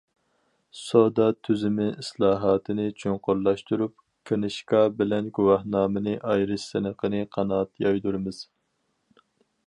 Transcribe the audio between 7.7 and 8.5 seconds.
يايدۇرىمىز.